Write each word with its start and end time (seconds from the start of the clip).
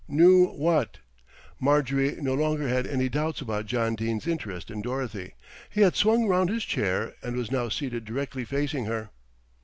"Knew 0.07 0.47
what?" 0.53 0.97
Marjorie 1.59 2.15
no 2.19 2.33
longer 2.33 2.67
had 2.67 2.87
any 2.87 3.07
doubts 3.07 3.39
about 3.39 3.67
John 3.67 3.93
Dene's 3.93 4.25
interest 4.25 4.71
in 4.71 4.81
Dorothy. 4.81 5.35
He 5.69 5.81
had 5.81 5.95
swung 5.95 6.27
round 6.27 6.49
his 6.49 6.65
chair, 6.65 7.13
and 7.21 7.35
was 7.35 7.51
now 7.51 7.69
seated 7.69 8.03
directly 8.03 8.43
facing 8.43 8.85
her. 8.85 9.11